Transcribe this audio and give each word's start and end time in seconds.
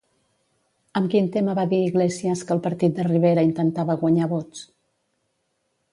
Amb 0.99 1.11
quin 1.13 1.27
tema 1.35 1.55
va 1.59 1.65
dir 1.73 1.81
Iglesias 1.89 2.43
que 2.47 2.55
el 2.57 2.63
partit 2.69 2.97
de 3.01 3.07
Rivera 3.11 3.47
intentava 3.51 3.99
guanyar 4.05 4.31
vots? 4.33 4.65